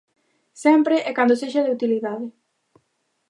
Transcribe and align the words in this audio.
Sempre 0.63 0.95
e 1.09 1.11
cando 1.17 1.39
sexa 1.41 1.61
de 1.65 1.73
utilidade. 1.77 2.25